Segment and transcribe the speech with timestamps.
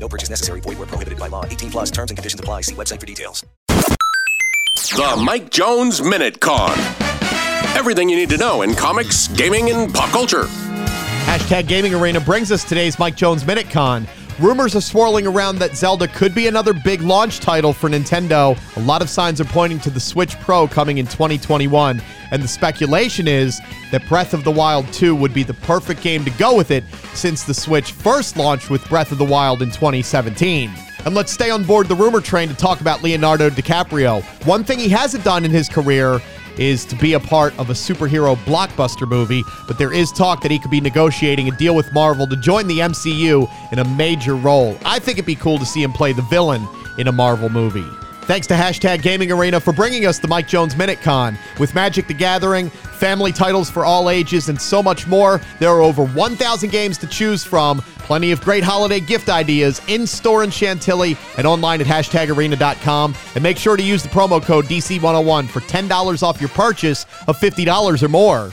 [0.00, 0.60] No purchase necessary.
[0.60, 1.44] Void where prohibited by law.
[1.44, 2.62] 18 plus terms and conditions apply.
[2.62, 3.44] See website for details.
[4.74, 6.78] The Mike Jones Minute Con.
[7.76, 10.44] Everything you need to know in comics, gaming, and pop culture.
[11.24, 14.06] Hashtag Gaming Arena brings us today's Mike Jones Minute Con.
[14.40, 18.56] Rumors are swirling around that Zelda could be another big launch title for Nintendo.
[18.76, 22.46] A lot of signs are pointing to the Switch Pro coming in 2021, and the
[22.46, 26.56] speculation is that Breath of the Wild 2 would be the perfect game to go
[26.56, 30.70] with it since the Switch first launched with Breath of the Wild in 2017.
[31.08, 34.22] And let's stay on board the rumor train to talk about Leonardo DiCaprio.
[34.46, 36.20] One thing he hasn't done in his career
[36.58, 40.50] is to be a part of a superhero blockbuster movie, but there is talk that
[40.50, 44.36] he could be negotiating a deal with Marvel to join the MCU in a major
[44.36, 44.76] role.
[44.84, 47.88] I think it'd be cool to see him play the villain in a Marvel movie.
[48.28, 51.38] Thanks to Hashtag Gaming Arena for bringing us the Mike Jones Minute Con.
[51.58, 55.80] With Magic the Gathering, family titles for all ages, and so much more, there are
[55.80, 57.78] over 1,000 games to choose from.
[58.00, 63.14] Plenty of great holiday gift ideas in store in Chantilly and online at hashtagarena.com.
[63.34, 67.38] And make sure to use the promo code DC101 for $10 off your purchase of
[67.38, 68.52] $50 or more.